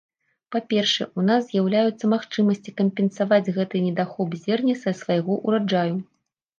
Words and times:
Па-першае, 0.53 1.05
у 1.19 1.25
нас 1.27 1.41
з'яўляюцца 1.51 2.09
магчымасці 2.15 2.75
кампенсаваць 2.83 3.53
гэты 3.61 3.85
недахоп 3.87 4.29
зерня 4.45 4.75
са 4.85 4.99
свайго 5.05 5.43
ўраджаю. 5.47 5.95